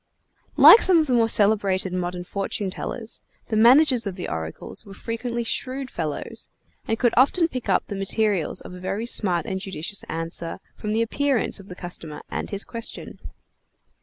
[0.57, 4.95] _Like some of the more celebrated modern fortune tellers, the managers of the oracles were
[4.95, 6.49] frequently shrewd fellows,
[6.87, 10.93] and could often pick up the materials of a very smart and judicious answer from
[10.93, 13.19] the appearance of the customer and his question.